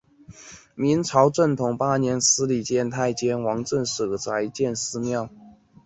[0.73, 5.29] 明朝正统八年司礼监太监王振舍宅建私庙。